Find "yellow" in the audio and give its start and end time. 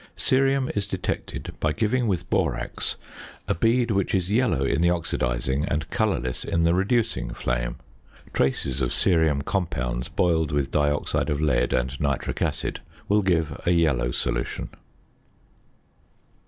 4.31-4.65, 13.73-14.09